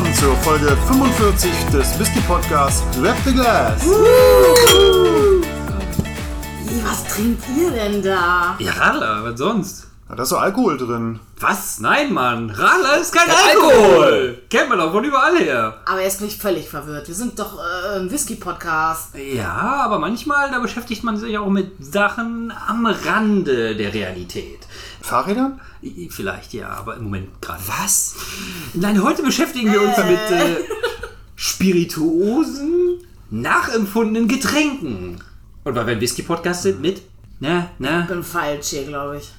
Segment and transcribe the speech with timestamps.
[0.00, 3.84] willkommen zur Folge 45 des Whisky Podcasts Grab the Glass.
[3.84, 3.92] Ih,
[6.84, 8.56] Was trinkt ihr denn da?
[8.58, 9.88] Ja, Radler, was sonst?
[10.08, 11.20] Da ist so Alkohol drin.
[11.38, 11.80] Was?
[11.80, 12.50] Nein, Mann.
[12.50, 13.72] Radler ist kein Alkohol.
[13.72, 14.42] Alkohol.
[14.48, 15.76] Kennt man doch von überall her.
[15.84, 17.06] Aber jetzt bin ich völlig verwirrt.
[17.06, 19.14] Wir sind doch äh, ein Whisky-Podcast.
[19.16, 24.66] Ja, aber manchmal, da beschäftigt man sich auch mit Sachen am Rande der Realität.
[25.02, 25.60] Fahrrädern?
[26.10, 27.62] Vielleicht ja, aber im Moment gerade.
[27.66, 28.14] Was?
[28.74, 30.56] Nein, heute beschäftigen wir uns mit äh,
[31.36, 33.00] spirituosen,
[33.30, 35.22] nachempfundenen Getränken.
[35.64, 37.02] Und weil wir ein Whisky-Podcast sind mit,
[37.38, 39.30] na, na, Ich bin falsch hier, glaube ich.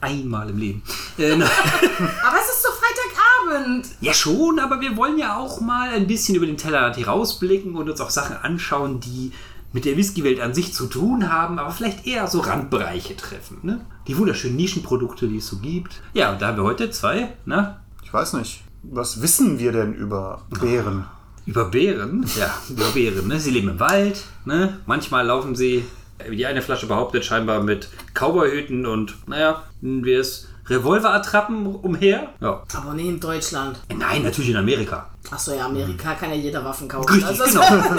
[0.00, 0.82] einmal im Leben.
[1.18, 3.86] Äh, Aber es ist doch Freitagabend.
[4.00, 7.90] Ja schon, aber wir wollen ja auch mal ein bisschen über den Tellerrand herausblicken und
[7.90, 9.32] uns auch Sachen anschauen, die
[9.72, 13.58] mit der Whisky-Welt an sich zu tun haben, aber vielleicht eher so Randbereiche treffen.
[13.62, 13.80] Ne?
[14.06, 16.00] Die wunderschönen Nischenprodukte, die es so gibt.
[16.14, 18.62] Ja, und da haben wir heute zwei, na, Ich weiß nicht.
[18.82, 21.04] Was wissen wir denn über Bären?
[21.46, 22.26] über Bären.
[22.38, 23.26] Ja, über Bären.
[23.26, 23.40] Ne?
[23.40, 24.22] Sie leben im Wald.
[24.44, 24.78] Ne?
[24.84, 25.82] Manchmal laufen sie,
[26.28, 32.28] wie die eine Flasche behauptet, scheinbar mit Cowboyhüten und, naja, nennen wir es Revolverattrappen umher.
[32.40, 32.62] Ja.
[32.74, 33.80] Aber nicht in Deutschland.
[33.96, 35.10] Nein, natürlich in Amerika.
[35.30, 37.10] Achso, ja, Amerika kann ja jeder Waffen kaufen.
[37.12, 37.96] Richtig, Also, genau.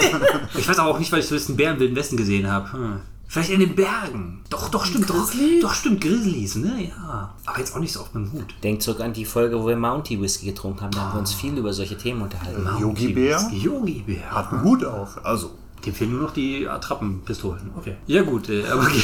[0.58, 2.72] Ich weiß aber auch nicht, weil ich so einen Bären im Wilden Westen gesehen habe.
[2.72, 3.00] Hm.
[3.28, 4.42] Vielleicht in den Bergen.
[4.50, 5.08] Doch, doch, stimmt.
[5.08, 5.60] Doch, Grizzly?
[5.62, 6.00] doch, stimmt.
[6.00, 6.88] Grizzlies, ne?
[6.90, 7.32] Ja.
[7.46, 8.56] Aber jetzt auch nicht so auf meinem Hut.
[8.64, 10.90] Denk zurück an die Folge, wo wir Mounty Whisky getrunken haben.
[10.90, 12.66] Da haben wir uns viel über solche Themen unterhalten.
[12.80, 13.40] Yogi Bär?
[13.52, 14.32] Yogi-Bär.
[14.32, 15.24] Hat einen Hut auf.
[15.24, 15.52] Also,
[15.86, 17.70] Dem fehlen nur noch die Attrappenpistolen.
[17.78, 17.94] Okay.
[18.08, 18.48] Ja, gut.
[18.48, 19.00] Äh, aber okay.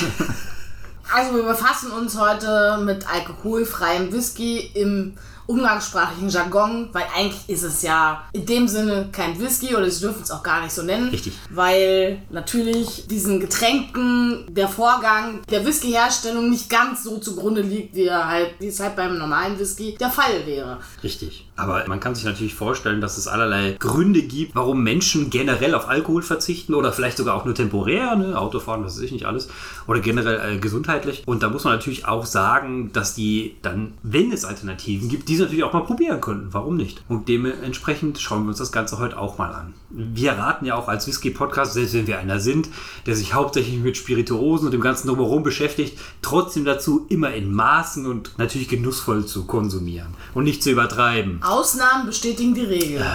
[1.12, 7.82] Also wir befassen uns heute mit alkoholfreiem Whisky im umgangssprachlichen Jargon, weil eigentlich ist es
[7.82, 11.08] ja in dem Sinne kein Whisky oder sie dürfen es auch gar nicht so nennen.
[11.10, 11.34] Richtig.
[11.50, 18.26] Weil natürlich diesen Getränken der Vorgang der Whisky-Herstellung nicht ganz so zugrunde liegt, wie, er
[18.26, 20.81] halt, wie es halt beim normalen Whisky der Fall wäre.
[21.02, 21.45] Richtig.
[21.56, 25.89] Aber man kann sich natürlich vorstellen, dass es allerlei Gründe gibt, warum Menschen generell auf
[25.89, 28.39] Alkohol verzichten oder vielleicht sogar auch nur temporär, ne?
[28.39, 29.49] Autofahren, was weiß ich nicht alles,
[29.87, 31.22] oder generell äh, gesundheitlich.
[31.27, 35.44] Und da muss man natürlich auch sagen, dass die dann, wenn es Alternativen gibt, diese
[35.44, 36.49] natürlich auch mal probieren könnten.
[36.53, 37.03] Warum nicht?
[37.09, 39.73] Und dementsprechend schauen wir uns das Ganze heute auch mal an.
[39.88, 42.69] Wir raten ja auch als Whisky-Podcast, selbst wenn wir einer sind,
[43.06, 48.05] der sich hauptsächlich mit Spirituosen und dem ganzen Drumherum beschäftigt, trotzdem dazu immer in Maßen
[48.05, 51.41] und natürlich genussvoll zu konsumieren und nicht zu übertreiben.
[51.46, 53.06] Ausnahmen bestätigen die Regel.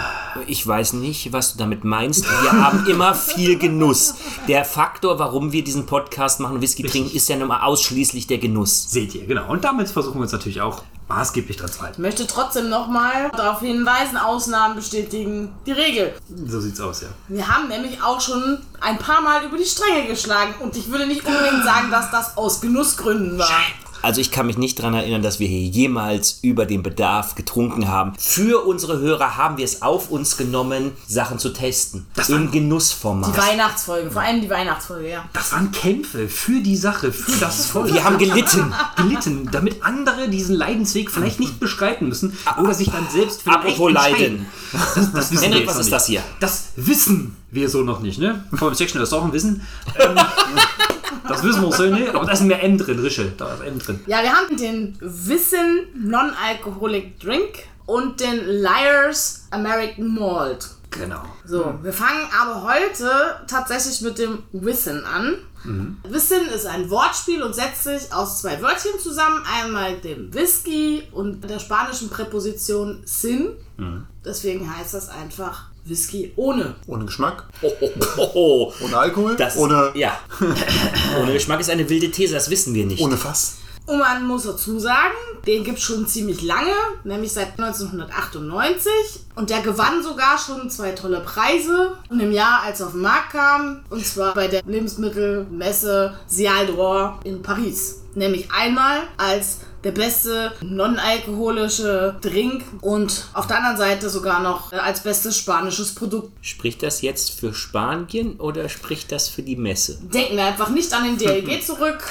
[0.46, 2.24] Ich weiß nicht, was du damit meinst.
[2.42, 4.14] Wir haben immer viel Genuss.
[4.48, 8.38] Der Faktor, warum wir diesen Podcast machen, Whisky trinken, ist ja nun mal ausschließlich der
[8.38, 8.90] Genuss.
[8.90, 9.50] Seht ihr, genau.
[9.50, 12.00] Und damit versuchen wir uns natürlich auch maßgeblich dran zu Ich halten.
[12.00, 16.14] möchte trotzdem nochmal darauf hinweisen, Ausnahmen bestätigen die Regel.
[16.46, 17.08] So sieht's aus, ja.
[17.28, 21.06] Wir haben nämlich auch schon ein paar Mal über die Stränge geschlagen und ich würde
[21.06, 23.60] nicht unbedingt sagen, dass das aus Genussgründen war.
[24.02, 27.88] Also ich kann mich nicht daran erinnern, dass wir hier jemals über den Bedarf getrunken
[27.88, 28.12] haben.
[28.18, 32.06] Für unsere Hörer haben wir es auf uns genommen, Sachen zu testen.
[32.14, 33.34] Das Im Genussformat.
[33.34, 35.24] Die Weihnachtsfolge, vor allem die Weihnachtsfolge, ja.
[35.32, 37.92] Das waren Kämpfe für die Sache, für das Volk.
[37.92, 38.74] Wir haben gelitten.
[38.96, 43.92] gelitten, damit andere diesen Leidensweg vielleicht nicht beschreiten müssen oder sich dann selbst vielleicht Apropos.
[43.92, 44.46] Leiden.
[44.72, 45.92] Das, das wissen Henrik, was ist nicht.
[45.92, 46.22] das hier?
[46.40, 48.44] Das wissen wir so noch nicht, ne?
[48.52, 49.62] Vom Section ist auch ein Wissen.
[49.98, 50.16] Ähm,
[51.28, 53.32] das wissen wir so nicht, aber da ist mehr M drin, Rische.
[53.36, 54.00] Da ist M drin.
[54.06, 60.68] Ja, wir haben den Wissen Non-Alcoholic Drink und den Liars American Malt.
[60.90, 61.22] Genau.
[61.46, 63.10] So, wir fangen aber heute
[63.46, 65.36] tatsächlich mit dem Wissen an.
[66.08, 69.42] Wissen ist ein Wortspiel und setzt sich aus zwei Wörtchen zusammen.
[69.60, 73.52] Einmal dem Whisky und der spanischen Präposition sin.
[74.24, 76.74] Deswegen heißt das einfach Whisky ohne.
[76.86, 78.72] ohne Geschmack, Oh, oh, oh, oh.
[78.84, 80.18] ohne Alkohol, Das, ohne, ja.
[81.20, 83.02] Ohne Geschmack ist eine wilde These, das wissen wir nicht.
[83.02, 83.56] ohne Fass.
[83.84, 85.12] Und man muss dazu sagen,
[85.44, 86.70] den gibt es schon ziemlich lange,
[87.02, 88.92] nämlich seit 1998.
[89.34, 91.96] Und der gewann sogar schon zwei tolle Preise.
[92.08, 96.66] Und im Jahr, als er auf den Markt kam, und zwar bei der Lebensmittelmesse Cial
[96.66, 98.02] d'Or in Paris.
[98.14, 104.76] Nämlich einmal als der beste non-alkoholische Drink und auf der anderen Seite sogar noch äh,
[104.76, 106.32] als bestes spanisches Produkt.
[106.40, 109.98] Spricht das jetzt für Spanien oder spricht das für die Messe?
[110.02, 112.02] Denken wir einfach nicht an den DLG zurück.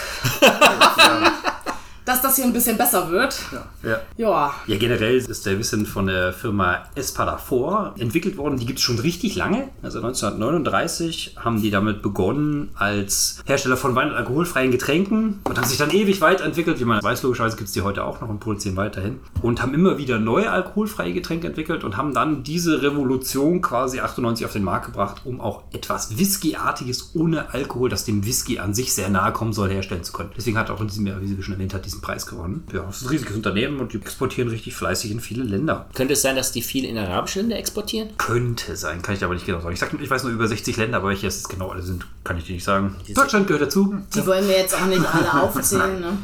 [2.11, 3.39] Dass das hier ein bisschen besser wird.
[3.53, 4.01] Ja.
[4.17, 4.53] Ja.
[4.67, 8.57] Ja, generell ist der Wissen von der Firma Espadafort entwickelt worden.
[8.57, 9.69] Die gibt es schon richtig lange.
[9.81, 15.65] Also 1939 haben die damit begonnen als Hersteller von Wein und alkoholfreien Getränken und haben
[15.65, 16.81] sich dann ewig weiterentwickelt.
[16.81, 19.21] Wie man weiß, logischerweise gibt es die heute auch noch und produzieren weiterhin.
[19.41, 24.45] Und haben immer wieder neue alkoholfreie Getränke entwickelt und haben dann diese Revolution quasi 98
[24.45, 28.93] auf den Markt gebracht, um auch etwas Whisky-artiges ohne Alkohol, das dem Whisky an sich
[28.93, 30.31] sehr nahe kommen soll, herstellen zu können.
[30.35, 32.63] Deswegen hat auch in diesem Jahr, wie Sie schon erwähnt hat, diesen Preis Preis gewonnen.
[32.73, 35.87] Ja, das ist ein riesiges Unternehmen und die exportieren richtig fleißig in viele Länder.
[35.93, 38.09] Könnte es sein, dass die viel in arabische Länder exportieren?
[38.17, 39.73] Könnte sein, kann ich aber nicht genau sagen.
[39.73, 42.37] Ich, sag, ich weiß nur über 60 Länder, aber welche es genau alle sind, kann
[42.37, 42.95] ich dir nicht sagen.
[43.13, 43.95] Deutschland gehört dazu.
[44.13, 45.99] Die wollen wir jetzt auch nicht alle aufzählen.
[45.99, 46.17] Ne?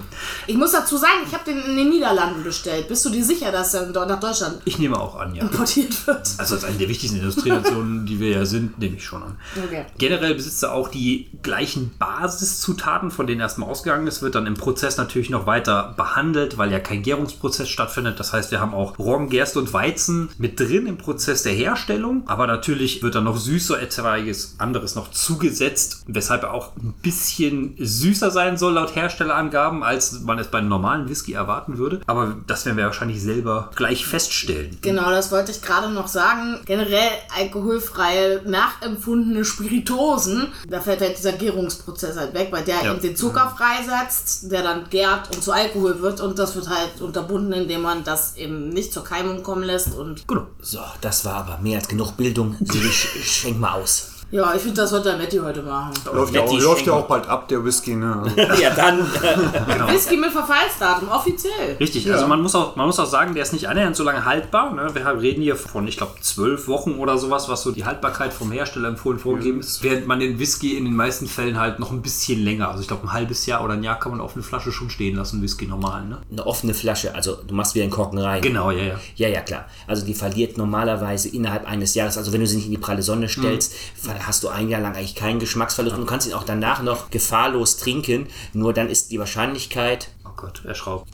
[0.47, 2.87] Ich muss dazu sagen, ich habe den in den Niederlanden bestellt.
[2.87, 5.43] Bist du dir sicher, dass er nach Deutschland Ich nehme auch an, ja.
[5.43, 6.27] importiert wird?
[6.37, 9.37] Also als eine der wichtigsten Industrienationen, die wir ja sind, nehme ich schon an.
[9.65, 9.85] Okay.
[9.97, 14.55] Generell besitzt er auch die gleichen Basiszutaten, von denen erstmal ausgegangen ist, wird dann im
[14.55, 18.19] Prozess natürlich noch weiter behandelt, weil ja kein Gärungsprozess stattfindet.
[18.19, 22.23] Das heißt, wir haben auch Roggen, Gerste und Weizen mit drin im Prozess der Herstellung,
[22.27, 27.75] aber natürlich wird dann noch süßer etwaiges anderes noch zugesetzt, weshalb er auch ein bisschen
[27.77, 32.01] süßer sein soll laut Herstellerangaben, als man es bei einem normalen Whisky erwarten würde.
[32.07, 34.77] Aber das werden wir wahrscheinlich selber gleich feststellen.
[34.81, 36.59] Genau, das wollte ich gerade noch sagen.
[36.65, 42.91] Generell alkoholfreie, nachempfundene Spiritosen, da fällt halt dieser Gärungsprozess halt weg, weil der Ja.
[42.91, 46.99] eben den Zucker freisetzt, der dann gärt und zu Alkohol wird und das wird halt
[46.99, 50.47] unterbunden, indem man das eben nicht zur Keimung kommen lässt und Genau.
[50.61, 52.57] So, das war aber mehr als genug Bildung.
[52.59, 54.16] Ich schenk mal aus.
[54.31, 55.93] Ja, ich finde, das sollte der Matti heute machen.
[56.13, 57.95] Läuft, ja auch, läuft ja auch bald ab, der Whisky.
[57.95, 58.23] Ne?
[58.37, 58.99] Also, ja, dann.
[59.89, 61.77] Whisky mit Verfallsdatum, offiziell.
[61.79, 64.25] Richtig, also man muss, auch, man muss auch sagen, der ist nicht annähernd so lange
[64.25, 64.73] haltbar.
[64.73, 64.89] Ne?
[64.93, 68.33] Wir haben- reden hier von, ich glaube, zwölf Wochen oder sowas, was so die Haltbarkeit
[68.33, 69.81] vom Hersteller empfohlen vorgegeben ist.
[69.83, 72.87] Während man den Whisky in den meisten Fällen halt noch ein bisschen länger, also ich
[72.87, 75.41] glaube ein halbes Jahr oder ein Jahr kann man auf eine Flasche schon stehen lassen,
[75.41, 76.05] Whisky normal.
[76.05, 76.17] Ne?
[76.31, 78.41] Eine offene Flasche, also du machst wieder den Korken rein.
[78.41, 78.99] Genau, ja, ja.
[79.15, 79.65] Ja, ja, klar.
[79.87, 83.01] Also die verliert normalerweise innerhalb eines Jahres, also wenn du sie nicht in die pralle
[83.01, 84.16] Sonne stellst, Mhm.
[84.25, 87.09] Hast du ein Jahr lang eigentlich keinen Geschmacksverlust und du kannst ihn auch danach noch
[87.09, 88.27] gefahrlos trinken.
[88.53, 91.09] Nur dann ist die Wahrscheinlichkeit, Oh Gott, er schraubt.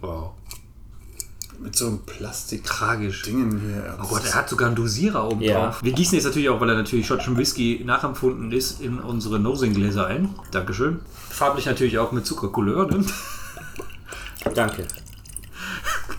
[0.00, 0.30] Wow.
[1.58, 2.64] mit so einem Plastik.
[2.64, 3.22] Tragisch.
[3.22, 3.98] Dingen hier.
[4.02, 5.66] Oh Gott, er hat sogar einen Dosierer oben Ja.
[5.66, 5.82] drauf.
[5.82, 10.06] Wir gießen jetzt natürlich auch, weil er natürlich schottischen Whisky nachempfunden ist, in unsere Nosing-Gläser
[10.06, 10.34] ein.
[10.52, 11.00] Dankeschön.
[11.28, 12.86] Farblich natürlich auch mit Zuckercouleur.
[12.90, 13.04] Ne?
[14.54, 14.86] danke.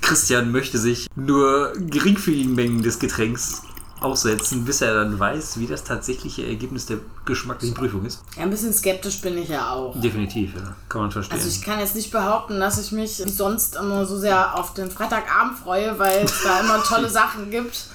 [0.01, 3.63] Christian möchte sich nur geringfügigen Mengen des Getränks
[4.01, 8.21] aussetzen, bis er dann weiß, wie das tatsächliche Ergebnis der geschmacklichen Prüfung ist.
[8.35, 9.99] Ja, ein bisschen skeptisch bin ich ja auch.
[9.99, 10.75] Definitiv, ja.
[10.89, 11.37] Kann man verstehen.
[11.37, 14.73] Also ich kann jetzt nicht behaupten, dass ich mich wie sonst immer so sehr auf
[14.73, 17.85] den Freitagabend freue, weil es da immer tolle Sachen gibt.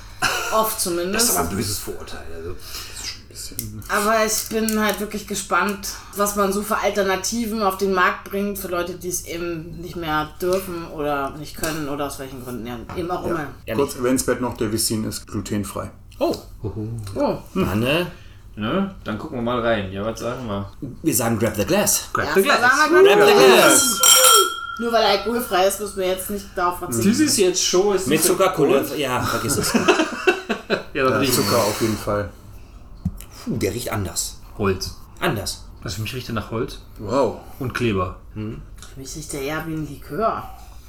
[0.52, 1.36] Oft zumindest.
[1.36, 2.24] ein böses Vorurteil.
[2.36, 2.54] Also.
[3.88, 8.58] Aber ich bin halt wirklich gespannt, was man so für Alternativen auf den Markt bringt
[8.58, 12.66] für Leute, die es eben nicht mehr dürfen oder nicht können oder aus welchen Gründen
[12.66, 13.46] ja, eben auch immer.
[13.66, 13.84] Ehrlich.
[13.84, 15.90] Kurz erwähnenswert noch, der Whisky ist glutenfrei.
[16.18, 18.06] Oh, Oh, Manne.
[18.56, 18.94] Ne?
[19.04, 19.92] Dann gucken wir mal rein.
[19.92, 20.72] Ja, was sagen wir?
[21.02, 22.08] Wir sagen grab the glass.
[22.12, 24.00] Grab mal sagen wir Grab the the glass.
[24.78, 27.10] Nur weil er alkoholfrei ist, müssen wir jetzt nicht darauf verzichten.
[27.10, 27.92] Das ist jetzt Show.
[27.92, 28.84] Ist Mit Zuckerkohle.
[28.96, 29.72] Ja, vergiss es.
[30.68, 32.30] Ja, dann Ja, riechen Zucker auf jeden Fall.
[33.46, 34.38] Puh, der riecht anders.
[34.58, 34.96] Holz.
[35.20, 35.64] Anders.
[35.82, 37.36] Also für mich riecht er nach Holz Wow.
[37.58, 38.16] und Kleber.
[38.34, 38.40] Für
[39.00, 40.42] mich riecht der eher wie ein Likör.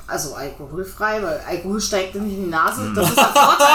[0.08, 2.92] Also alkoholfrei, weil Alkohol steigt nicht in die Nase.
[2.96, 3.68] Das ist der Vorteil.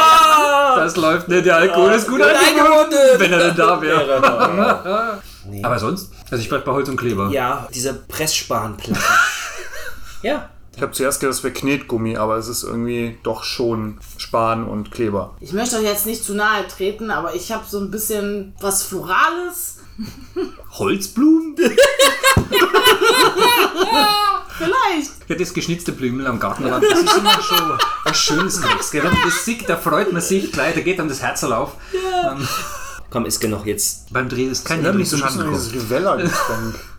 [0.82, 1.42] Das läuft, ne?
[1.42, 2.96] Der Alkohol ist gut eingebunden.
[3.18, 5.20] wenn er denn da wäre.
[5.62, 6.10] Aber sonst?
[6.30, 7.28] Also ich bleib bei Holz und Kleber.
[7.28, 8.98] Ja, diese Pressspanplatte.
[10.22, 10.48] ja.
[10.74, 14.90] Ich habe zuerst gedacht, es wäre Knetgummi, aber es ist irgendwie doch schon Span und
[14.90, 15.36] Kleber.
[15.40, 18.82] Ich möchte euch jetzt nicht zu nahe treten, aber ich habe so ein bisschen was
[18.82, 19.80] Florales.
[20.72, 21.56] Holzblumen?
[24.56, 25.10] Vielleicht.
[25.28, 28.60] Ja, das geschnitzte Blümel am Gartenrand, das ist immer schon ein schönes.
[28.90, 29.02] Gell?
[29.02, 31.76] Wenn man das sieht, da freut man sich gleich, da geht einem das Herz auf.
[33.10, 34.10] Komm, ist genug jetzt.
[34.12, 36.72] Beim Dreh ist kein mich so ein zustande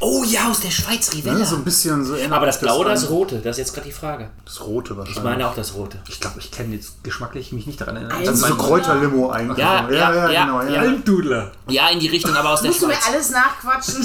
[0.00, 1.38] Oh ja, aus der Schweiz, Rivella.
[1.38, 2.14] Ja, so ein bisschen so.
[2.30, 3.38] Aber das Blaue oder das Rote?
[3.38, 4.30] Das ist jetzt gerade die Frage.
[4.44, 5.18] Das Rote wahrscheinlich.
[5.18, 5.98] Ich meine auch das Rote.
[6.08, 8.18] Ich glaube, ich kann jetzt geschmacklich mich nicht daran erinnern.
[8.18, 9.58] Also das ist so Kräuterlimo eigentlich.
[9.58, 10.62] Ja, ja, ja, genau.
[10.62, 10.70] Ja.
[10.70, 10.80] ja.
[10.80, 11.52] Almdudler.
[11.68, 13.08] Ja, in die Richtung, aber aus der Musst du mir Schweiz.
[13.08, 14.02] alles nachquatschen?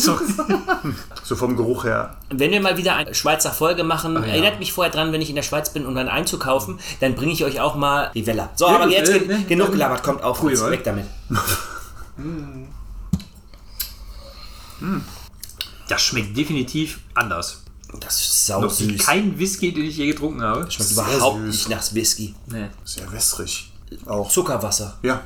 [1.23, 2.17] So vom Geruch her.
[2.29, 4.21] Wenn wir mal wieder eine Schweizer Folge machen, ja.
[4.21, 7.31] erinnert mich vorher dran, wenn ich in der Schweiz bin, um dann einzukaufen, dann bringe
[7.31, 8.49] ich euch auch mal Rivella.
[8.55, 10.71] So, aber jetzt äh, ne, genug gelabert, kommt auf, oder?
[10.71, 11.05] weg damit.
[15.89, 17.63] Das schmeckt definitiv anders.
[17.99, 19.03] Das ist Noch sausüß.
[19.05, 20.69] kein Whisky, den ich je getrunken habe.
[20.71, 21.45] Schmeckt Sehr überhaupt süß.
[21.47, 22.35] nicht nach Whisky.
[22.47, 22.67] Nee.
[22.85, 23.71] Sehr wässrig.
[24.05, 24.29] Auch.
[24.29, 24.97] Zuckerwasser.
[25.01, 25.23] Ja.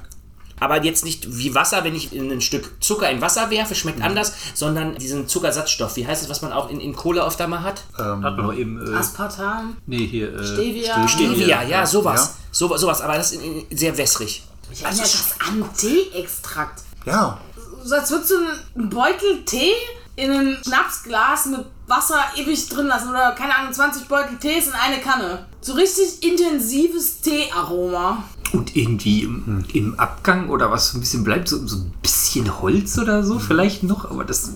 [0.60, 3.98] Aber jetzt nicht wie Wasser, wenn ich in ein Stück Zucker in Wasser werfe, schmeckt
[3.98, 4.06] Mhm.
[4.06, 5.98] anders, sondern diesen Zuckersatzstoff.
[5.98, 7.84] Wie heißt es, was man auch in, in Cola öfter mal hat?
[7.98, 8.80] Hat man noch eben.
[8.94, 10.34] Äh, Aspartam, nee, hier.
[10.34, 11.06] Äh, Stevia.
[11.10, 12.22] Stevia, ja, sowas.
[12.22, 12.36] Ja.
[12.54, 14.44] So, sowas, aber das ist in, in, sehr wässrig.
[14.72, 16.82] Ich erinnere das an Tee-Extrakt.
[17.06, 17.42] Ja.
[17.84, 18.36] So als würdest du
[18.80, 19.74] einen Beutel Tee
[20.16, 24.74] in ein Schnapsglas mit Wasser ewig drin lassen oder keine Ahnung, 20 Beutel Tees in
[24.74, 25.46] eine Kanne.
[25.62, 28.24] So richtig intensives Teearoma.
[28.52, 32.62] Und irgendwie im, im Abgang oder was so ein bisschen bleibt, so, so ein bisschen
[32.62, 34.52] Holz oder so vielleicht noch, aber das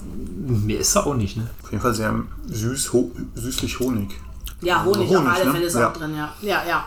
[0.48, 1.50] Mir ist er auch nicht, ne?
[1.64, 2.14] Auf jeden Fall sehr
[2.48, 4.12] süß, ho süßlich Honig.
[4.62, 5.52] Ja, Honig, Honig, auf alle ne?
[5.52, 5.90] Fälle ist Ja.
[5.90, 6.34] auch drin, ja.
[6.42, 6.86] Ja, ja.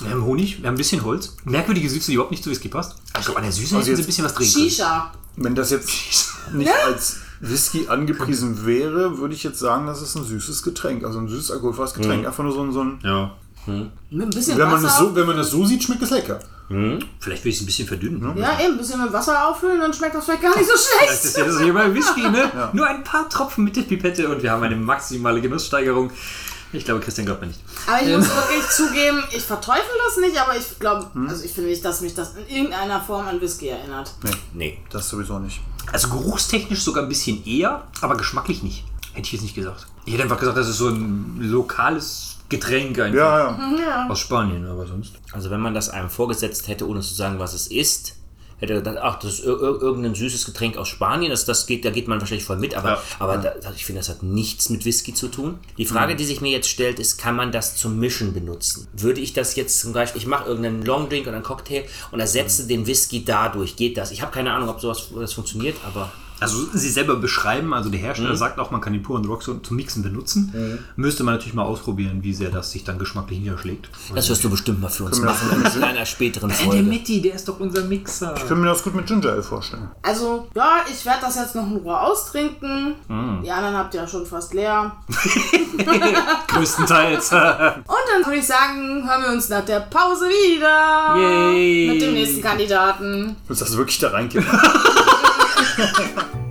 [0.00, 1.34] Wir haben Honig, wir haben ein bisschen Holz.
[1.44, 2.96] Merkwürdige Süße, die überhaupt nicht zu Whisky passt.
[3.18, 4.64] Ich glaube, an der Süße Also jetzt ein bisschen was drehen können.
[4.64, 5.12] Shisha.
[5.36, 5.90] Wenn das jetzt
[6.52, 11.04] nicht als Whisky angepriesen wäre, würde ich jetzt sagen, das ist ein süßes Getränk.
[11.04, 12.26] Also ein süßes alkoholfreies Getränk.
[12.26, 12.72] Einfach nur so ein.
[12.72, 13.32] So ein Ja.
[13.66, 13.90] Mit
[14.26, 15.04] ein bisschen wenn, man das Wasser.
[15.08, 16.38] so, wenn man das so sieht, schmeckt es lecker.
[16.68, 18.20] Vielleicht will ich es ein bisschen verdünnen.
[18.38, 21.12] ja, eben, ein bisschen mit Wasser auffüllen, dann schmeckt das vielleicht gar nicht so schlecht.
[21.12, 22.70] Das ist ja das hier bei Whisky, ne?
[22.72, 26.10] Nur ein paar Tropfen mit der Pipette und wir haben eine maximale Genusssteigerung.
[26.72, 27.60] Ich glaube, Christian glaubt mir nicht.
[27.86, 31.70] Aber ich muss wirklich zugeben, ich verteufel das nicht, aber ich glaube, also ich finde
[31.70, 34.12] nicht, dass mich das in irgendeiner Form an Whisky erinnert.
[34.52, 34.78] Nee.
[34.90, 35.60] Das sowieso nicht.
[35.92, 38.84] Also geruchstechnisch sogar ein bisschen eher, aber geschmacklich nicht.
[39.12, 39.86] Hätte ich jetzt nicht gesagt.
[40.04, 43.18] Ich hätte einfach gesagt, das ist so ein lokales Getränk einfach.
[43.18, 43.78] Ja, ja.
[43.78, 44.08] Ja.
[44.08, 45.14] Aus Spanien, aber sonst.
[45.32, 48.16] Also wenn man das einem vorgesetzt hätte, ohne zu sagen, was es ist,
[48.58, 51.84] hätte gedacht, ach, das ist ir ir irgendein süßes Getränk aus Spanien, das, das geht,
[51.84, 53.02] da geht man wahrscheinlich voll mit, aber, Ja.
[53.18, 55.58] aber Da, ich finde, das hat nichts mit Whisky zu tun.
[55.78, 58.88] Die Frage, die sich mir jetzt stellt, ist, kann man das zum Mischen benutzen?
[58.94, 62.66] Würde ich das jetzt zum Beispiel, ich mache irgendeinen Longdrink oder einen Cocktail und ersetze
[62.66, 64.10] den Whisky dadurch, geht das?
[64.10, 66.10] Ich habe keine Ahnung, ob sowas das funktioniert, aber
[66.40, 69.54] Also sie selber beschreiben, also der Hersteller sagt auch, man kann den puren Rock so
[69.54, 70.78] zum Mixen benutzen.
[70.96, 73.88] Müsste man natürlich mal ausprobieren, wie sehr das sich dann geschmacklich niederschlägt.
[74.14, 76.82] das wirst du bestimmt mal für uns machen in einer späteren Der Folge.
[76.82, 78.34] Mitti, der ist doch unser Mixer.
[78.36, 79.88] Ich kann mir das gut mit Ginger Ale vorstellen.
[80.02, 82.94] Also, ja, ich werde das jetzt noch in Ruhe austrinken.
[83.44, 84.92] Die anderen habt ihr ja schon fast leer.
[86.48, 87.32] Größtenteils.
[87.32, 91.16] Und dann würde ich sagen, hören wir uns nach der Pause wieder.
[91.16, 91.90] Yay.
[91.92, 93.36] Mit dem nächsten Kandidaten.
[93.46, 94.46] Willst du das wirklich da reinkippen?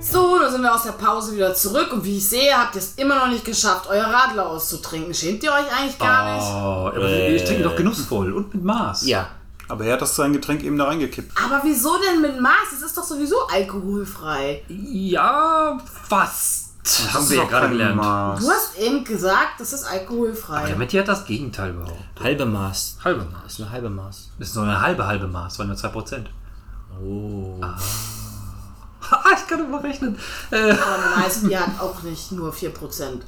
[0.00, 1.92] So, da sind wir aus der Pause wieder zurück.
[1.92, 5.12] Und wie ich sehe, habt ihr es immer noch nicht geschafft, euer Radler auszutrinken.
[5.14, 6.46] Schämt ihr euch eigentlich gar nicht?
[6.46, 9.06] Oh, aber ich trinke doch genussvoll und mit Maß.
[9.06, 9.28] Ja,
[9.68, 11.32] Aber er hat das sein Getränk eben da reingekippt.
[11.44, 12.72] Aber wieso denn mit Maß?
[12.74, 14.62] Es ist doch sowieso alkoholfrei.
[14.68, 16.65] Ja, fast.
[17.12, 17.96] Haben Das wir ist ja gerade gelernt.
[17.96, 18.40] Maß.
[18.40, 20.66] Du hast eben gesagt, das ist alkoholfrei.
[20.66, 21.96] Der Matti hat das Gegenteil behauptet.
[22.22, 22.98] halbe Maß.
[23.04, 23.42] Halbe Maß.
[23.44, 24.30] Das ist eine halbe Maß.
[24.38, 26.26] Das ist nur eine halbe, halbe Maß, weil nur 2%.
[27.02, 27.60] Oh.
[27.60, 27.76] Ah,
[29.36, 30.18] ich kann immer rechnen.
[30.50, 32.72] Äh, Aber normales Bier hat auch nicht nur 4%.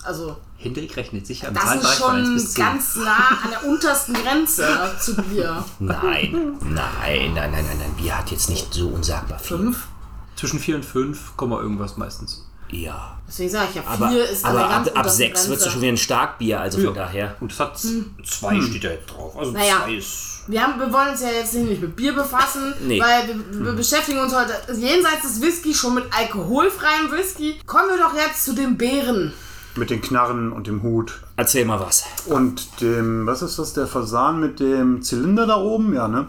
[0.05, 2.65] Also, Hendrik rechnet sicher im das ist Zahlenbereich von 1 schon bis 10.
[2.65, 4.67] ganz nah an der untersten Grenze
[5.01, 5.65] zu Bier.
[5.79, 7.95] Nein, nein, nein, nein, nein, nein.
[7.97, 9.57] Bier hat jetzt nicht so unsagbar viel.
[9.59, 9.87] Fünf?
[10.35, 12.48] Zwischen 4 und 5, Komma irgendwas meistens.
[12.71, 13.19] Ja.
[13.27, 15.93] Deswegen sage ich ja, Aber, 4 ist aber ab, ab 6 wird es schon wieder
[15.93, 17.37] ein Starkbier, also von daher.
[17.41, 19.37] Und es hat 2 steht da jetzt drauf.
[19.37, 19.83] Also Naja.
[19.85, 20.35] 2 ist.
[20.47, 22.99] Wir, haben, wir wollen uns ja jetzt nicht mit Bier befassen, Nee.
[23.01, 27.61] weil wir, wir beschäftigen uns heute jenseits des Whisky schon mit alkoholfreiem Whisky.
[27.67, 29.35] Kommen wir doch jetzt zu den Beeren.
[29.77, 31.21] Mit den Knarren und dem Hut.
[31.37, 32.05] Erzähl mal was.
[32.27, 35.95] Und dem, was ist das, der Fasan mit dem Zylinder da oben?
[35.95, 36.27] Ja, ne?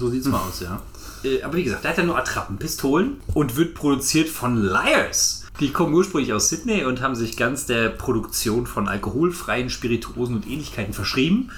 [0.00, 0.80] So sieht's mal aus, ja.
[1.24, 5.46] Äh, aber wie gesagt, der hat ja nur Attrappen, Pistolen und wird produziert von Liars.
[5.60, 10.46] Die kommen ursprünglich aus Sydney und haben sich ganz der Produktion von alkoholfreien Spirituosen und
[10.46, 11.50] Ähnlichkeiten verschrieben.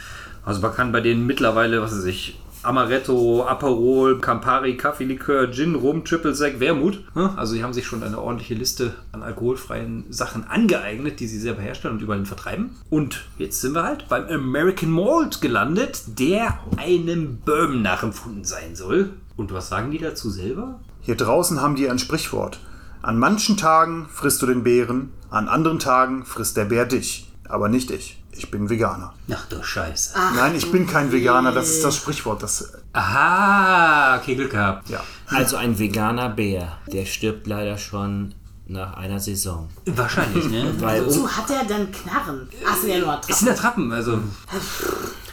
[0.45, 6.05] Also man kann bei denen mittlerweile, was weiß ich, Amaretto, Aperol, Campari, Kaffeelikör, Gin, Rum,
[6.05, 7.03] Triple Sec, Wermut.
[7.15, 7.33] Ne?
[7.37, 11.63] Also die haben sich schon eine ordentliche Liste an alkoholfreien Sachen angeeignet, die sie selber
[11.63, 12.77] herstellen und überall vertreiben.
[12.89, 19.11] Und jetzt sind wir halt beim American Malt gelandet, der einem Bourbon nachempfunden sein soll.
[19.37, 20.79] Und was sagen die dazu selber?
[21.01, 22.61] Hier draußen haben die ein Sprichwort.
[23.03, 27.29] An manchen Tagen frisst du den Bären, an anderen Tagen frisst der Bär dich.
[27.49, 28.22] Aber nicht ich.
[28.35, 29.13] Ich bin Veganer.
[29.33, 30.15] Ach du Scheiße.
[30.37, 32.43] Nein, ich bin kein Veganer, das ist das Sprichwort.
[32.43, 34.89] Das, Aha, okay, Glück gehabt.
[34.89, 35.01] ja.
[35.29, 38.35] Also ein veganer Bär, der stirbt leider schon
[38.67, 39.69] nach einer Saison.
[39.87, 40.75] Wahrscheinlich, ne?
[40.79, 42.49] Weil um, Wozu hat er denn Knarren?
[42.67, 43.35] Ach, sind ja nur Es Attrappen.
[43.37, 44.19] sind Attrappen, also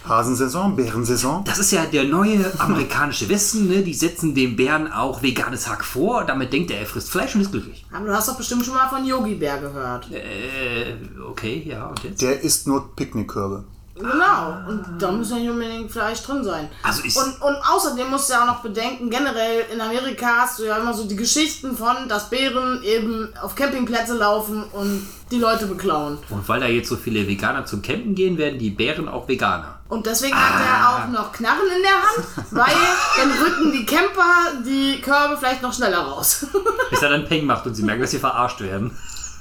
[0.09, 1.43] Hasensaison, Bärensaison.
[1.45, 3.83] Das ist ja der neue amerikanische Westen, ne?
[3.83, 6.25] Die setzen dem Bären auch veganes Hack vor.
[6.25, 7.85] Damit denkt er, er frisst Fleisch und ist glücklich.
[7.93, 10.11] Aber du hast doch bestimmt schon mal von Yogi Bär gehört.
[10.11, 12.21] Äh, okay, ja, und jetzt?
[12.21, 13.63] Der isst nur Picknickkörbe.
[13.99, 14.57] Genau.
[14.67, 16.69] Und da muss ja nicht unbedingt Fleisch drin sein.
[16.83, 20.59] Also ich- und, und außerdem musst du ja auch noch bedenken, generell in Amerika hast
[20.59, 25.37] du ja immer so die Geschichten von, dass Bären eben auf Campingplätze laufen und die
[25.39, 26.17] Leute beklauen.
[26.29, 29.75] Und weil da jetzt so viele Veganer zum Campen gehen, werden die Bären auch Veganer.
[29.89, 32.73] Und deswegen hat er auch noch Knarren in der Hand, weil
[33.17, 36.45] dann rücken die Camper die Körbe vielleicht noch schneller raus.
[36.89, 38.95] Bis er dann Peng macht und sie merken, dass sie verarscht werden.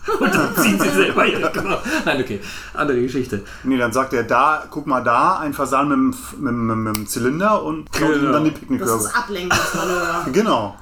[0.20, 1.82] Und dann ziehen sie selber ihre Körper.
[2.04, 2.40] Nein, okay,
[2.74, 3.42] andere Geschichte.
[3.64, 6.96] Nee, dann sagt er da, guck mal da, ein Fasan mit, dem- mit, dem- mit,
[6.96, 8.32] dem Zylinder und klaut ihm Genau.
[8.32, 9.04] dann die Das Picknickkörbe.
[9.04, 10.26] ist Ablenkungsmanöver.
[10.32, 10.76] Genau.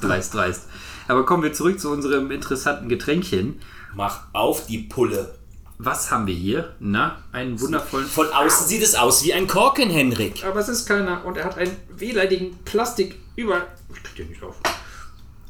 [0.00, 0.62] Dreist, dreist.
[1.08, 3.60] Aber kommen wir zurück zu unserem interessanten Getränkchen.
[3.94, 5.34] mach auf die Pulle.
[5.78, 6.74] Was haben wir hier?
[6.78, 8.06] Na, einen wundervollen.
[8.06, 10.44] Von außen sieht es aus wie ein Korken, Henrik.
[10.46, 13.62] Aber es ist keiner und er hat einen wehleidigen Plastik über.
[13.94, 14.54] Ich krieg den nicht auf.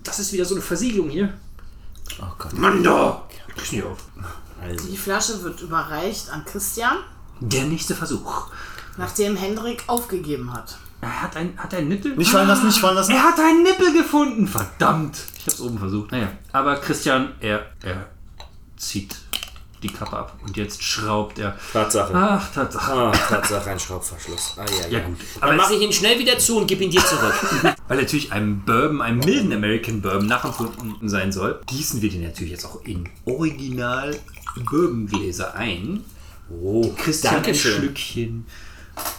[0.03, 1.35] Das ist wieder so eine Versiegelung hier.
[2.21, 2.53] Oh Gott.
[2.55, 3.23] Mann da!
[3.49, 3.99] Ich krieg's nicht auf.
[4.63, 6.99] Also, Die Flasche wird überreicht an Christian,
[7.41, 8.47] Der nächste Versuch.
[8.97, 10.79] nachdem Hendrik aufgegeben hat.
[11.01, 12.17] Er hat ein, hat ein Nippel.
[12.17, 13.13] Nicht fallen lassen, nicht fallen lassen.
[13.13, 14.47] Er hat einen Nippel gefunden.
[14.49, 15.19] Verdammt.
[15.39, 16.13] Ich hab's oben versucht.
[16.13, 16.29] Naja.
[16.53, 18.07] Aber Christian, er, er
[18.77, 19.17] zieht
[19.83, 20.39] die Kappe ab.
[20.43, 21.59] Und jetzt schraubt er.
[21.75, 22.13] Tatsache.
[22.15, 22.91] Ach, Tatsache.
[22.93, 24.55] Ah, Tatsache, ein Schraubverschluss.
[24.57, 25.05] Ah, ja, Ja, ja.
[25.05, 25.19] gut.
[25.41, 27.35] Aber Dann mache ich ihn schnell wieder zu und gebe ihn dir zurück.
[27.87, 32.53] Weil natürlich einem Bourbon, einem milden American Bourbon nachempfunden sein soll, gießen wir den natürlich
[32.53, 34.17] jetzt auch in Original
[34.57, 36.05] Bourbongläser ein.
[36.51, 37.55] Oh, Christian ein.
[37.55, 38.47] Schlückchen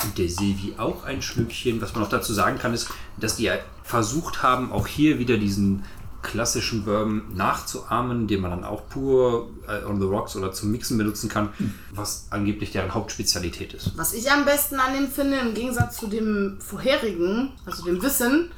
[0.03, 1.81] und der Silvi auch ein Schlückchen.
[1.81, 3.51] Was man noch dazu sagen kann, ist, dass die
[3.83, 5.83] versucht haben, auch hier wieder diesen
[6.25, 10.97] klassischen Bourbon nachzuahmen, den man dann auch pur äh, on the rocks oder zum Mixen
[10.97, 11.49] benutzen kann,
[11.91, 13.97] was angeblich deren Hauptspezialität ist.
[13.97, 18.51] Was ich am besten an dem finde, im Gegensatz zu dem vorherigen, also dem Wissen,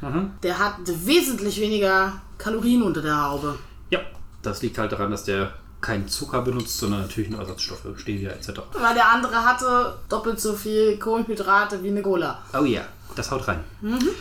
[0.44, 3.60] der hat wesentlich weniger Kalorien unter der Haube.
[3.90, 4.00] Ja,
[4.42, 5.54] das liegt halt daran, dass der
[5.88, 8.60] keinen Zucker benutzt, sondern natürlich nur Ersatzstoffe, Stevia etc.
[8.74, 12.40] Weil der andere hatte doppelt so viel Kohlenhydrate wie eine Cola.
[12.54, 12.82] Oh ja,
[13.16, 13.64] das haut rein.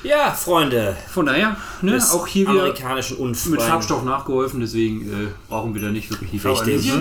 [0.04, 0.96] Ja, Freunde.
[1.08, 3.60] Von daher, ne, auch hier wieder amerikanischen mit.
[3.62, 6.92] Farbstoff nachgeholfen, deswgen äh, brauchen wir da nicht wirklich die Richtig.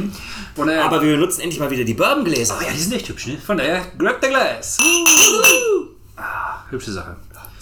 [0.55, 2.57] Von daher, Aber wir benutzen endlich mal wieder die Bourbongläser.
[2.60, 3.38] oh ja, die sind echt hübsch, ne?
[3.38, 4.79] Von daher, grab the glass.
[6.17, 7.15] ah, hübsche Sache.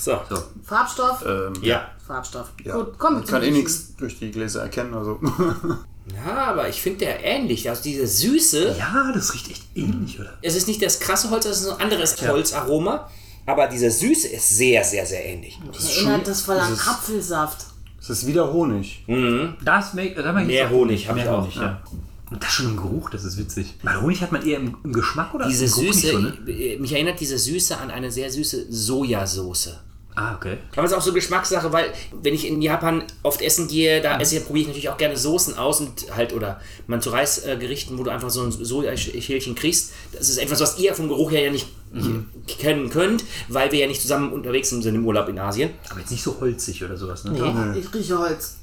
[0.04, 0.20] So.
[0.30, 1.24] So, Farbstoff?
[1.26, 1.90] Ähm, Ja.
[2.06, 2.52] Farbstoff.
[2.64, 2.76] ja.
[2.76, 4.94] Gut, komm Man kann eh nichts durch die Gläser erkennen.
[4.94, 5.20] Also.
[6.26, 7.70] Ja, aber ich finde der ähnlich.
[7.70, 8.76] Also diese Süße.
[8.78, 10.34] ja, das riecht echt ähnlich, oder?
[10.42, 13.10] Es ist nicht das krasse Holz, es ist ein anderes Holzaroma.
[13.46, 15.58] Aber diese Süße ist sehr, sehr, sehr ähnlich.
[15.66, 17.66] Mich erinnert das voll an Apfelsaft.
[18.02, 19.06] Es ist wieder Honig.
[19.64, 21.82] Das make, da mach ich Mehr Honig hab mehr ich auch, Honig, ja.
[22.30, 23.74] Und das schon im Geruch, das ist witzig.
[23.84, 26.52] Weil Honig hat man eher im, im Geschmack oder Diese im Geruch Süße, Nicht so,
[26.52, 26.78] ne?
[26.80, 29.78] mich erinnert diese Süße an eine sehr süße Sojasauce.
[30.16, 30.58] Ah, okay.
[30.76, 34.20] Aber es ist auch so Geschmackssache, weil wenn ich in Japan oft essen gehe, da
[34.20, 37.98] esse ich, probiere ich natürlich auch gerne Soßen aus und halt, oder man zu Reisgerichten,
[37.98, 39.92] wo du einfach so ein Sojaschälchen kriegst.
[40.12, 41.68] Das ist etwas, was ihr vom Geruch her ja nicht
[42.48, 45.72] kennen könnt, weil wir ja nicht zusammen unterwegs sind im Urlaub in Asien.
[45.90, 47.34] Aber jetzt nicht so holzig oder sowas, ne?
[47.34, 48.58] Doch, ich rieche Holz.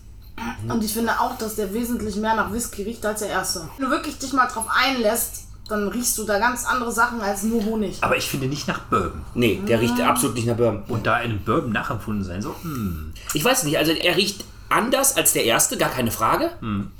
[0.69, 3.69] Und ich finde auch, dass der wesentlich mehr nach Whisky riecht als der erste.
[3.77, 7.43] Wenn du wirklich dich mal drauf einlässt, dann riechst du da ganz andere Sachen als
[7.43, 7.99] nur Honig.
[8.01, 9.23] Aber ich finde nicht nach Bourbon.
[9.35, 10.83] Nee, der riecht absolut nicht nach Bourbon.
[10.89, 13.13] Und da einem Bourbon nachempfunden sein soll, hm.
[13.33, 16.51] Ich weiß nicht, also er riecht anders als der erste, gar keine Frage.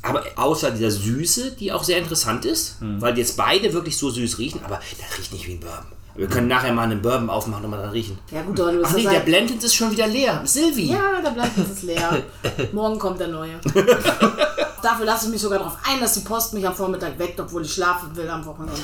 [0.03, 4.39] Aber außer dieser Süße, die auch sehr interessant ist, weil jetzt beide wirklich so süß
[4.39, 5.87] riechen, aber der riecht nicht wie ein Bourbon.
[6.17, 8.19] Wir können nachher mal einen Bourbon aufmachen und mal dran riechen.
[8.31, 10.43] Ja gut, aber du bist Ach nee, der Blended ist schon wieder leer.
[10.45, 10.91] Silvi.
[10.91, 12.23] Ja, der Blatt ist leer.
[12.73, 13.53] Morgen kommt der neue.
[14.83, 17.63] Dafür lasse ich mich sogar darauf ein, dass die Post mich am Vormittag weckt, obwohl
[17.63, 18.83] ich schlafen will am Wochenende.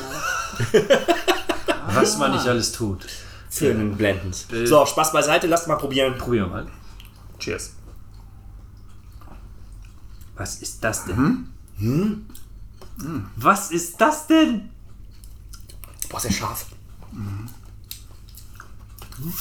[1.86, 3.06] was man nicht alles tut.
[3.48, 4.34] Für einen Blended.
[4.66, 6.18] So, Spaß beiseite, lasst mal probieren.
[6.18, 6.66] Probieren wir mal.
[7.38, 7.72] Cheers.
[10.34, 11.48] Was ist das denn?
[11.78, 12.26] Hm?
[13.36, 14.70] Was ist das denn?
[16.08, 16.66] Boah, sehr scharf.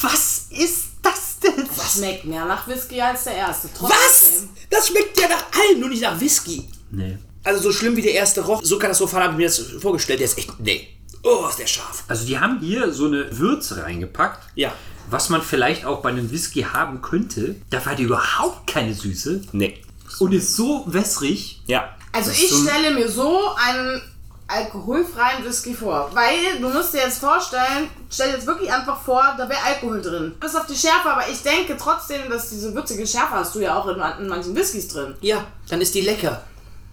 [0.01, 0.94] Was ist
[1.39, 2.03] das denn?
[2.03, 3.69] Schmeckt mehr nach Whisky als der erste.
[3.79, 3.91] Was?
[3.91, 4.49] Trotzdem.
[4.69, 6.67] Das schmeckt ja nach allem, nur nicht nach Whisky.
[6.91, 7.17] Nee.
[7.43, 10.19] Also so schlimm wie der erste roch, so katastrophal habe ich mir das vorgestellt.
[10.19, 10.87] Der ist echt, nee.
[11.23, 12.03] Oh, ist der scharf.
[12.07, 14.47] Also die haben hier so eine Würze reingepackt.
[14.55, 14.73] Ja.
[15.09, 17.55] Was man vielleicht auch bei einem Whisky haben könnte.
[17.69, 19.41] Dafür hat die überhaupt keine Süße.
[19.51, 19.79] Nee.
[20.19, 21.61] Und ist so wässrig.
[21.67, 21.95] Ja.
[22.11, 24.01] Also ich stelle mir so einen
[24.47, 26.09] alkoholfreien Whisky vor.
[26.13, 30.01] Weil du musst dir jetzt vorstellen, stell dir jetzt wirklich einfach vor, da wäre Alkohol
[30.01, 30.35] drin.
[30.39, 33.77] Bis auf die Schärfe, aber ich denke trotzdem, dass diese würzige Schärfe hast du ja
[33.77, 35.15] auch in, in manchen Whiskys drin.
[35.21, 36.41] Ja, dann ist die lecker.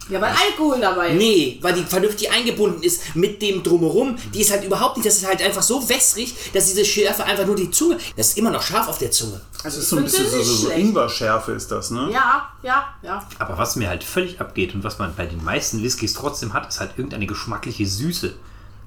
[0.08, 1.18] Ja, weil Alkohol dabei ist.
[1.18, 4.16] Nee, weil die vernünftig eingebunden ist mit dem Drumherum.
[4.34, 7.46] Die ist halt überhaupt nicht, das ist halt einfach so wässrig, dass diese Schärfe einfach
[7.46, 9.40] nur die Zunge, das ist immer noch scharf auf der Zunge.
[9.62, 10.70] Das ist so ein bisschen so, so.
[10.70, 12.10] Ingwer-Schärfe ist das, ne?
[12.12, 13.26] Ja, ja, ja.
[13.38, 16.68] Aber was mir halt völlig abgeht und was man bei den meisten Whiskys trotzdem hat,
[16.68, 18.34] ist halt irgendeine geschmackliche Süße.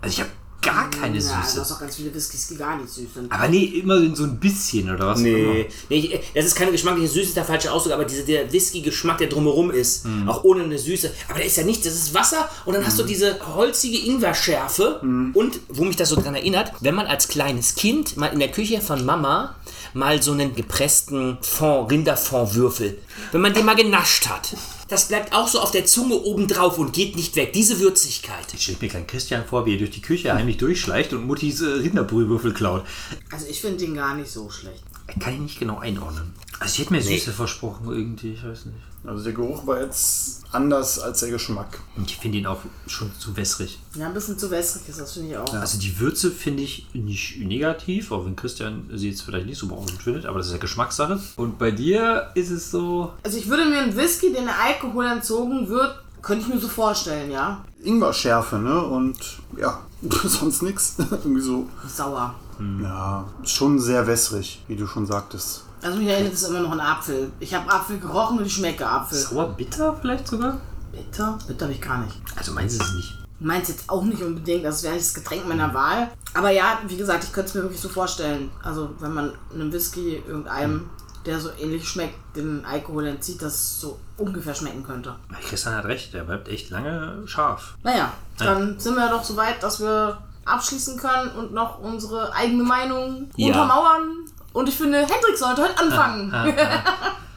[0.01, 0.29] Also ich habe
[0.65, 1.61] gar keine Ja, du Süße.
[1.61, 3.31] hast auch ganz viele Whiskys, die gar nicht süß sind.
[3.31, 5.19] Aber nee, immer so ein bisschen oder was?
[5.19, 8.51] Nee, nee ich- das ist keine geschmackliche Süße, ist der falsche Ausdruck, aber dieser der
[8.51, 11.11] Whisky-Geschmack, der drumherum ist, auch ohne eine Süße.
[11.29, 14.99] Aber der ist ja nichts, das ist Wasser und dann hast du diese holzige Ingwerschärfe.
[15.33, 18.51] Und wo mich das so dran erinnert, wenn man als kleines Kind mal in der
[18.51, 19.55] Küche von Mama
[19.93, 22.97] mal so einen gepressten Fond, Rinderfondwürfel,
[23.31, 24.55] wenn man den mal genascht hat,
[24.87, 27.53] das bleibt auch so auf der Zunge oben drauf und geht nicht weg.
[27.53, 28.53] Diese Würzigkeit.
[28.53, 31.61] Ich stelle mir kleinen Christian vor, wie er durch die Küche heimlich durchschleicht und Muttis
[31.61, 32.85] äh, Rinderbrühwürfel klaut.
[33.31, 34.83] Also ich finde den gar nicht so schlecht.
[35.19, 36.33] Kann ich nicht genau einordnen.
[36.59, 38.77] Also ich hätte mir Süße versprochen irgendwie, ich weiß nicht.
[39.07, 41.79] Also der Geruch war jetzt anders als der Geschmack.
[41.95, 43.79] Und ich finde ihn auch schon zu wässrig.
[43.95, 45.53] Ja, ein bisschen zu wässrig ist das, finde ich auch.
[45.53, 49.67] Also die Würze finde ich nicht negativ, auch wenn Christian sie jetzt vielleicht nicht so
[49.67, 51.19] berauschend findet, aber das ist ja Geschmackssache.
[51.35, 55.05] Und bei dir ist es so, Also ich würde mir einen Whisky, den der Alkohol
[55.07, 57.63] entzogen wird, könnte ich mir so vorstellen, ja.
[57.83, 58.81] Ingwer-Schärfe, ne?
[58.83, 59.17] Und
[59.59, 59.81] ja,
[60.23, 60.95] sonst nichts.
[61.11, 62.33] Irgendwie so, Sauer.
[62.81, 65.63] ja, schon sehr wässrig, wie du schon sagtest.
[65.85, 67.31] Also mich erinnert es immer noch an Apfel.
[67.39, 69.19] Ich habe Apfel gerochen und ich schmecke Apfel.
[69.19, 70.57] sauer bitter vielleicht sogar?
[70.91, 71.37] Bitter?
[71.47, 72.15] Bitter habe ich gar nicht.
[72.35, 73.13] Also meinst du es nicht?
[73.39, 76.09] Meins jetzt auch nicht unbedingt, das wäre nicht das Getränk meiner Wahl.
[76.33, 78.49] Aber ja, wie gesagt, ich könnte es mir wirklich so vorstellen.
[78.63, 80.89] Also wenn man einem Whisky irgendeinem,
[81.27, 85.15] der so ähnlich schmeckt, den Alkohol entzieht, das so ungefähr schmecken könnte.
[85.47, 87.75] Christian hat recht, der bleibt echt lange scharf.
[87.83, 92.63] Naja, dann sind wir doch so weit, dass wir abschließen können und noch unsere eigene
[92.63, 93.47] Meinung Ja.
[93.47, 94.25] untermauern.
[94.55, 96.33] Und ich finde, Hendrik sollte heute anfangen.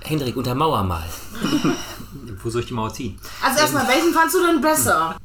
[0.04, 1.02] Hendrik, untermauer mal.
[2.40, 3.18] Wo soll ich die Mauer ziehen?
[3.42, 5.16] Also erstmal, welchen fandst du denn besser?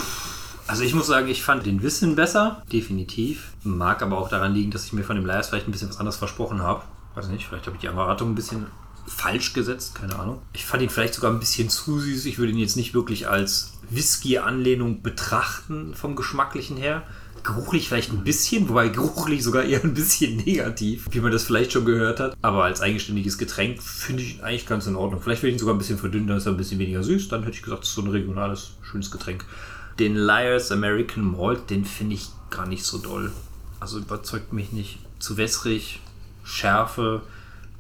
[0.66, 3.52] Also ich muss sagen, ich fand den Wissen besser, definitiv.
[3.62, 6.00] Mag aber auch daran liegen, dass ich mir von dem Liars vielleicht ein bisschen was
[6.00, 6.82] anderes versprochen habe.
[7.14, 8.66] Weiß nicht, vielleicht habe ich die Erwartung ein bisschen
[9.06, 10.42] falsch gesetzt, keine Ahnung.
[10.54, 12.26] Ich fand ihn vielleicht sogar ein bisschen zu süß.
[12.26, 17.04] Ich würde ihn jetzt nicht wirklich als Whisky-Anlehnung betrachten vom Geschmacklichen her.
[17.44, 21.74] Geruchlich vielleicht ein bisschen, wobei geruchlich sogar eher ein bisschen negativ, wie man das vielleicht
[21.74, 22.38] schon gehört hat.
[22.42, 25.22] Aber als eigenständiges Getränk finde ich ihn eigentlich ganz in Ordnung.
[25.22, 27.28] Vielleicht würde ich ihn sogar ein bisschen verdünnen, dann ist er ein bisschen weniger süß.
[27.28, 29.46] Dann hätte ich gesagt, das ist so ein regionales, schönes Getränk.
[30.00, 33.32] Den Liars American Malt, den finde ich gar nicht so doll.
[33.80, 35.00] Also überzeugt mich nicht.
[35.20, 36.00] Zu wässrig,
[36.44, 37.22] Schärfe,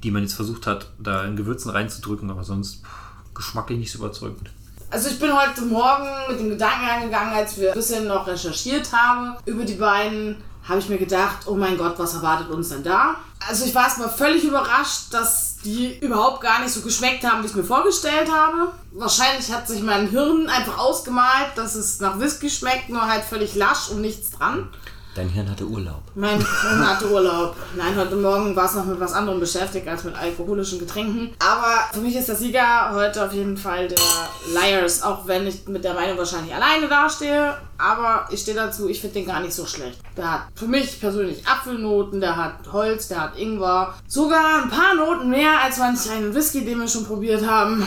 [0.04, 4.00] die man jetzt versucht hat, da in Gewürzen reinzudrücken, aber sonst pff, geschmacklich nicht so
[4.00, 4.52] überzeugend.
[4.94, 8.94] Also ich bin heute Morgen mit dem Gedanken angegangen, als wir ein bisschen noch recherchiert
[8.94, 10.38] haben über die beiden,
[10.70, 13.16] habe ich mir gedacht, oh mein Gott, was erwartet uns denn da?
[13.40, 17.46] Also ich war erstmal völlig überrascht, dass die überhaupt gar nicht so geschmeckt haben, wie
[17.48, 18.72] ich es mir vorgestellt habe.
[18.92, 23.56] Wahrscheinlich hat sich mein Hirn einfach ausgemalt, dass es nach Whisky schmeckt, nur halt völlig
[23.56, 24.70] lasch und nichts dran.
[25.16, 26.02] Dein Hirn hatte Urlaub.
[26.16, 27.56] Mein Hirn hatte Urlaub.
[27.76, 31.36] Nein, heute Morgen war es noch mit was anderem beschäftigt als mit alkoholischen Getränken.
[31.38, 34.00] Aber für mich ist der Sieger heute auf jeden Fall der
[34.54, 37.56] Liars, auch wenn ich mit der Meinung wahrscheinlich alleine dastehe.
[37.78, 40.00] Aber ich stehe dazu, ich finde den gar nicht so schlecht.
[40.18, 43.94] Der hat für mich persönlich Apfelnoten, der hat Holz, der hat Ingwer.
[44.08, 47.86] Sogar ein paar Noten mehr als manch einen Whisky, den wir schon probiert haben.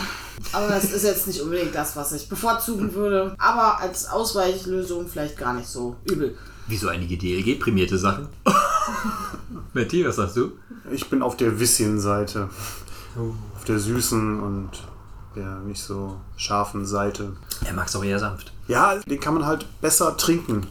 [0.53, 3.35] Aber das ist jetzt nicht unbedingt das, was ich bevorzugen würde.
[3.38, 6.37] Aber als Ausweichlösung vielleicht gar nicht so übel.
[6.66, 8.29] Wie so einige DLG-prämierte Sachen.
[9.75, 10.53] Matti, was sagst du?
[10.90, 12.49] Ich bin auf der Wisschen-Seite.
[13.55, 14.70] Auf der süßen und
[15.37, 17.37] der nicht so scharfen Seite.
[17.64, 18.53] Er mag es auch eher sanft.
[18.68, 20.66] Ja, den kann man halt besser trinken.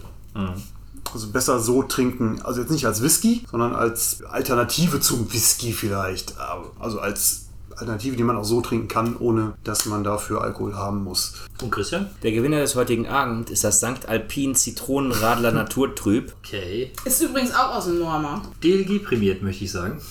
[1.13, 2.41] Also besser so trinken.
[2.43, 6.35] Also jetzt nicht als Whisky, sondern als Alternative zum Whisky vielleicht.
[6.79, 7.44] Also als
[7.77, 11.33] Alternative, die man auch so trinken kann, ohne dass man dafür Alkohol haben muss.
[11.61, 12.09] Und Christian?
[12.23, 14.07] Der Gewinner des heutigen Abends ist das St.
[14.07, 16.33] Alpin Zitronenradler Naturtrüb.
[16.43, 16.91] Okay.
[17.03, 18.41] Ist übrigens auch aus dem Norma.
[18.63, 20.01] DLG prämiert, möchte ich sagen.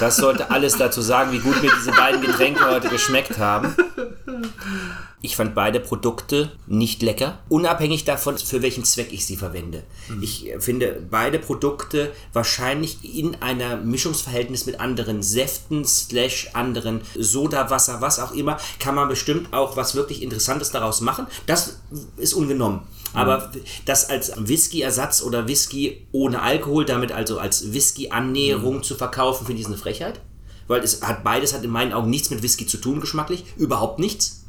[0.00, 3.74] Das sollte alles dazu sagen, wie gut mir diese beiden Getränke heute geschmeckt haben.
[5.24, 9.82] Ich fand beide Produkte nicht lecker, unabhängig davon, für welchen Zweck ich sie verwende.
[10.20, 18.02] Ich äh, finde beide Produkte wahrscheinlich in einer Mischungsverhältnis mit anderen Säften, slash anderen Sodawasser,
[18.02, 21.26] was auch immer, kann man bestimmt auch was wirklich Interessantes daraus machen.
[21.46, 21.80] Das
[22.18, 22.82] ist ungenommen.
[23.14, 23.50] Aber
[23.86, 29.68] das als Whisky-Ersatz oder Whisky ohne Alkohol, damit also als Whisky-Annäherung zu verkaufen, finde ich
[29.68, 30.20] eine Frechheit.
[30.66, 33.44] Weil es hat beides hat in meinen Augen nichts mit Whisky zu tun, geschmacklich.
[33.56, 34.44] Überhaupt nichts.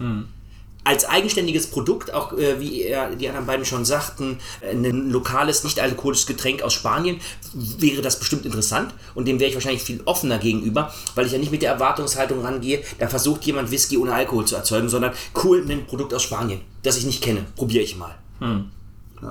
[0.86, 5.80] Als eigenständiges Produkt, auch äh, wie die anderen beiden schon sagten, äh, ein lokales, nicht
[5.82, 7.20] alkoholisches Getränk aus Spanien,
[7.54, 8.94] wäre das bestimmt interessant.
[9.16, 12.42] Und dem wäre ich wahrscheinlich viel offener gegenüber, weil ich ja nicht mit der Erwartungshaltung
[12.42, 15.12] rangehe, da versucht jemand Whisky ohne Alkohol zu erzeugen, sondern
[15.44, 17.46] cool, ein Produkt aus Spanien, das ich nicht kenne.
[17.56, 18.16] Probiere ich mal.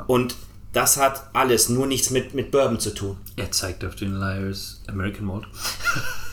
[0.07, 0.35] Und
[0.75, 3.17] das hat alles, nur nichts mit, mit Bourbon zu tun.
[3.37, 5.47] Er zeigt auf den Liars American Malt.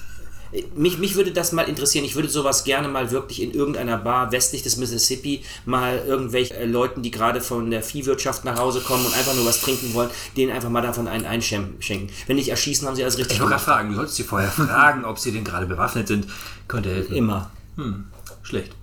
[0.75, 2.03] Mich, mich würde das mal interessieren.
[2.03, 6.65] Ich würde sowas gerne mal wirklich in irgendeiner Bar westlich des Mississippi mal irgendwelche äh,
[6.65, 10.09] Leuten, die gerade von der Viehwirtschaft nach Hause kommen und einfach nur was trinken wollen,
[10.35, 12.09] denen einfach mal davon einen einschenken.
[12.27, 13.77] Wenn nicht erschießen, haben sie alles richtig Ich wollte gerade gemacht.
[13.77, 16.27] fragen, du solltest sie vorher fragen, ob sie denn gerade bewaffnet sind.
[16.67, 17.15] Könnte helfen.
[17.15, 17.51] Immer.
[18.43, 18.73] Schlecht.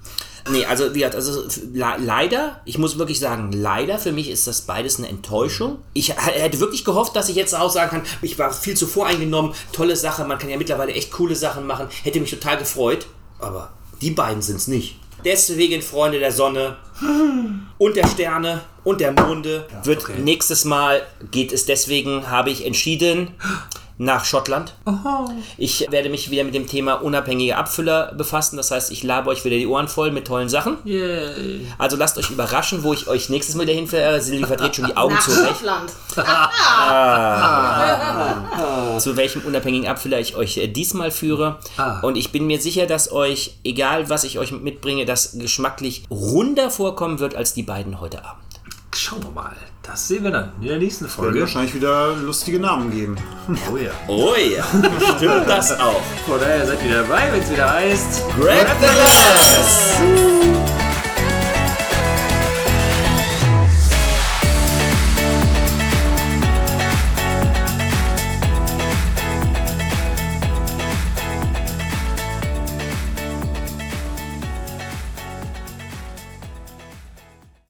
[0.50, 4.62] Nee, also wie gesagt, also leider, ich muss wirklich sagen, leider für mich ist das
[4.62, 5.78] beides eine Enttäuschung.
[5.94, 9.54] Ich hätte wirklich gehofft, dass ich jetzt auch sagen kann, ich war viel zu voreingenommen,
[9.72, 13.06] tolle Sache, man kann ja mittlerweile echt coole Sachen machen, hätte mich total gefreut,
[13.38, 14.96] aber die beiden sind es nicht.
[15.24, 16.76] Deswegen, Freunde der Sonne
[17.78, 20.20] und der Sterne und der Monde, wird okay.
[20.20, 23.32] nächstes Mal, geht es deswegen, habe ich entschieden,
[23.98, 24.74] nach Schottland.
[25.56, 28.56] Ich werde mich wieder mit dem Thema unabhängige Abfüller befassen.
[28.56, 30.78] Das heißt, ich labe euch wieder die Ohren voll mit tollen Sachen.
[30.84, 31.66] Yay.
[31.78, 34.20] Also lasst euch überraschen, wo ich euch nächstes Mal dahin verehre.
[34.20, 35.56] Silvi verdreht schon die Augen Nach zurecht.
[35.56, 35.92] Schottland.
[39.00, 41.58] zu welchem unabhängigen Abfüller ich euch äh, diesmal führe.
[41.76, 41.98] Ah.
[42.00, 46.70] Und ich bin mir sicher, dass euch, egal was ich euch mitbringe, das geschmacklich runder
[46.70, 48.42] vorkommen wird als die beiden heute Abend.
[48.94, 49.56] Schauen wir mal.
[49.90, 51.40] Das sehen wir dann in der nächsten Wird Folge.
[51.40, 53.16] wahrscheinlich wieder lustige Namen geben.
[53.72, 53.90] Oh ja.
[54.06, 54.62] Oh ja,
[55.16, 56.02] stimmt das auch.
[56.26, 58.22] Von daher seid ihr dabei, wenn es wieder heißt.
[58.38, 60.77] Grab the glass!